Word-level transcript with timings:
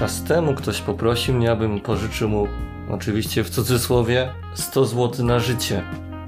Czas 0.00 0.22
temu 0.22 0.54
ktoś 0.54 0.80
poprosił 0.80 1.34
mnie, 1.34 1.50
abym 1.50 1.80
pożyczył 1.80 2.28
mu, 2.28 2.46
oczywiście 2.90 3.44
w 3.44 3.50
cudzysłowie, 3.50 4.28
100 4.54 4.84
zł 4.84 5.26
na 5.26 5.38
życie. 5.38 5.82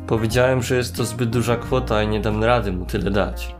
Powiedziałem, 0.06 0.62
że 0.62 0.76
jest 0.76 0.96
to 0.96 1.04
zbyt 1.04 1.30
duża 1.30 1.56
kwota 1.56 2.02
i 2.02 2.08
nie 2.08 2.20
dam 2.20 2.44
rady 2.44 2.72
mu 2.72 2.84
tyle 2.86 3.10
dać. 3.10 3.54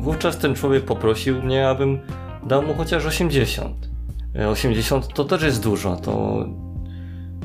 Wówczas 0.00 0.38
ten 0.38 0.54
człowiek 0.54 0.84
poprosił 0.84 1.42
mnie, 1.42 1.68
abym 1.68 1.98
dał 2.46 2.62
mu 2.62 2.74
chociaż 2.74 3.06
80. 3.06 3.88
E, 4.34 4.48
80 4.48 5.14
to 5.14 5.24
też 5.24 5.42
jest 5.42 5.62
dużo, 5.62 5.96
to, 5.96 6.44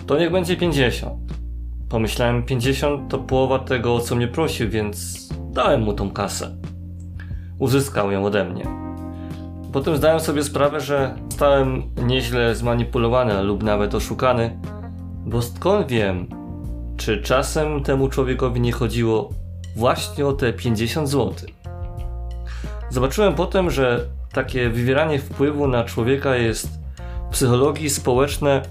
to 0.07 0.19
niech 0.19 0.32
będzie 0.32 0.57
50. 0.57 1.14
Pomyślałem, 1.89 2.43
50 2.43 3.11
to 3.11 3.19
połowa 3.19 3.60
tego, 3.60 3.96
o 3.96 4.00
co 4.00 4.15
mnie 4.15 4.28
prosił, 4.28 4.69
więc 4.69 5.29
dałem 5.51 5.82
mu 5.82 5.93
tą 5.93 6.11
kasę. 6.11 6.57
Uzyskał 7.60 8.11
ją 8.11 8.25
ode 8.25 8.46
mnie. 8.46 8.85
Potem 9.75 9.97
zdałem 9.97 10.20
sobie 10.20 10.43
sprawę, 10.43 10.79
że 10.82 11.15
stałem 11.29 11.83
nieźle 12.06 12.56
zmanipulowany 12.56 13.43
lub 13.43 13.64
nawet 13.64 13.96
oszukany, 13.96 14.60
bo 15.25 15.42
skąd 15.42 15.88
wiem, 15.88 16.28
czy 16.97 17.21
czasem 17.21 17.83
temu 17.83 18.10
człowiekowi 18.10 18.61
nie 18.61 18.71
chodziło 18.71 19.30
właśnie 19.75 20.28
o 20.28 20.33
te 20.33 20.54
50 20.54 21.10
zł. 21.10 21.33
Zobaczyłem 22.89 23.33
potem, 23.33 23.71
że 23.71 24.06
takie 24.33 24.69
wywieranie 24.69 25.19
wpływu 25.19 25.68
na 25.68 25.83
człowieka 25.83 26.36
jest 26.36 26.69
w 27.30 27.33
psychologii 27.33 27.89
społecznej 27.89 28.61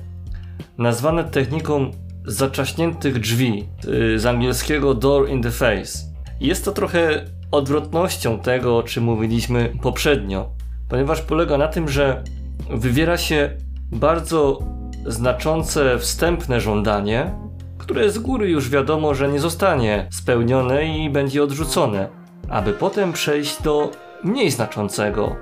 nazwane 0.79 1.25
techniką 1.25 1.91
zaczaśniętych 2.27 3.19
drzwi, 3.19 3.69
y, 4.15 4.19
z 4.19 4.27
angielskiego 4.27 4.95
door 4.95 5.29
in 5.29 5.43
the 5.43 5.51
face. 5.51 5.98
Jest 6.41 6.65
to 6.65 6.73
trochę 6.73 7.25
odwrotnością 7.51 8.39
tego, 8.39 8.79
o 8.79 8.83
czym 8.83 9.05
mówiliśmy 9.05 9.73
poprzednio, 9.83 10.55
ponieważ 10.88 11.23
polega 11.23 11.59
na 11.59 11.69
tym, 11.69 11.88
że 11.88 12.25
wywiera 12.70 13.17
się 13.17 13.50
bardzo 13.92 14.59
znaczące 15.06 15.98
wstępne 15.98 16.61
żądanie, 16.61 17.34
które 17.78 18.11
z 18.11 18.19
góry 18.19 18.50
już 18.50 18.70
wiadomo, 18.70 19.14
że 19.14 19.28
nie 19.28 19.41
zostanie 19.41 20.09
spełnione 20.11 20.98
i 20.98 21.11
będzie 21.11 21.42
odrzucone, 21.42 22.09
aby 22.48 22.72
potem 22.72 23.12
przejść 23.12 23.62
do 23.62 23.91
mniej 24.25 24.50
znaczącego, 24.50 25.36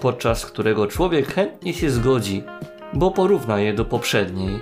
podczas 0.00 0.46
którego 0.46 0.86
człowiek 0.86 1.34
chętnie 1.34 1.74
się 1.74 1.90
zgodzi, 1.90 2.44
bo 2.94 3.10
porówna 3.10 3.60
je 3.60 3.74
do 3.74 3.84
poprzedniej. 3.84 4.58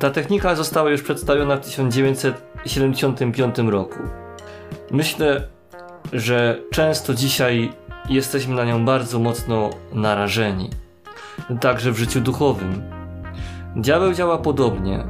Ta 0.00 0.10
technika 0.10 0.54
została 0.54 0.90
już 0.90 1.02
przedstawiona 1.02 1.56
w 1.56 1.60
1975 1.60 3.58
roku. 3.58 3.98
Myślę, 4.90 5.48
że 6.12 6.60
często 6.70 7.14
dzisiaj 7.14 7.72
jesteśmy 8.08 8.54
na 8.54 8.64
nią 8.64 8.84
bardzo 8.84 9.18
mocno 9.18 9.70
narażeni, 9.92 10.70
także 11.60 11.92
w 11.92 11.98
życiu 11.98 12.20
duchowym. 12.20 12.82
Diabeł 13.76 14.12
działa 14.12 14.38
podobnie. 14.38 15.04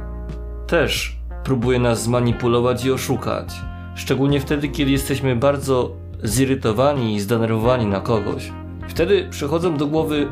Też 0.67 1.17
próbuje 1.43 1.79
nas 1.79 2.03
zmanipulować 2.03 2.85
i 2.85 2.91
oszukać, 2.91 3.53
szczególnie 3.95 4.39
wtedy, 4.39 4.69
kiedy 4.69 4.91
jesteśmy 4.91 5.35
bardzo 5.35 5.91
zirytowani 6.23 7.15
i 7.15 7.19
zdenerwowani 7.19 7.85
na 7.85 7.99
kogoś. 7.99 8.51
Wtedy 8.87 9.27
przychodzą 9.29 9.77
do 9.77 9.87
głowy 9.87 10.27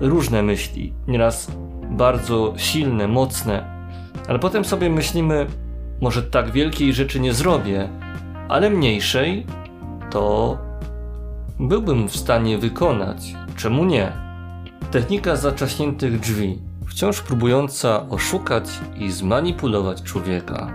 różne 0.00 0.42
myśli, 0.42 0.92
nieraz 1.08 1.50
bardzo 1.90 2.54
silne, 2.56 3.08
mocne, 3.08 3.64
ale 4.28 4.38
potem 4.38 4.64
sobie 4.64 4.90
myślimy, 4.90 5.46
może 6.00 6.22
tak 6.22 6.50
wielkiej 6.50 6.92
rzeczy 6.92 7.20
nie 7.20 7.32
zrobię, 7.32 7.88
ale 8.48 8.70
mniejszej 8.70 9.46
to 10.10 10.58
byłbym 11.60 12.08
w 12.08 12.16
stanie 12.16 12.58
wykonać. 12.58 13.34
Czemu 13.56 13.84
nie? 13.84 14.12
Technika 14.90 15.36
zaczaśniętych 15.36 16.20
drzwi, 16.20 16.58
wciąż 16.86 17.20
próbująca 17.20 18.08
oszukać 18.08 18.64
i 18.98 19.10
zmanipulować 19.10 20.02
człowieka. 20.02 20.70